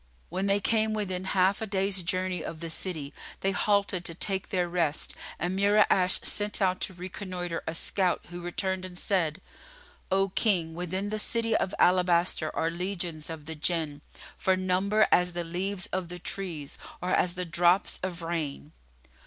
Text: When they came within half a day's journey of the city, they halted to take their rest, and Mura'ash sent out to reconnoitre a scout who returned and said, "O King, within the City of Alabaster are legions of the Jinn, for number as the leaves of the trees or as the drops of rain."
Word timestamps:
When 0.29 0.47
they 0.47 0.59
came 0.59 0.95
within 0.95 1.25
half 1.25 1.61
a 1.61 1.67
day's 1.67 2.01
journey 2.01 2.43
of 2.43 2.59
the 2.59 2.71
city, 2.71 3.13
they 3.41 3.51
halted 3.51 4.03
to 4.05 4.15
take 4.15 4.49
their 4.49 4.67
rest, 4.67 5.13
and 5.37 5.55
Mura'ash 5.59 6.25
sent 6.25 6.59
out 6.59 6.81
to 6.81 6.93
reconnoitre 6.95 7.61
a 7.67 7.75
scout 7.75 8.25
who 8.31 8.41
returned 8.41 8.83
and 8.83 8.97
said, 8.97 9.41
"O 10.09 10.29
King, 10.29 10.73
within 10.73 11.11
the 11.11 11.19
City 11.19 11.55
of 11.55 11.75
Alabaster 11.77 12.49
are 12.55 12.71
legions 12.71 13.29
of 13.29 13.45
the 13.45 13.53
Jinn, 13.53 14.01
for 14.35 14.55
number 14.55 15.07
as 15.11 15.33
the 15.33 15.43
leaves 15.43 15.85
of 15.93 16.09
the 16.09 16.17
trees 16.17 16.79
or 16.99 17.11
as 17.13 17.35
the 17.35 17.45
drops 17.45 17.99
of 18.01 18.23
rain." 18.23 18.71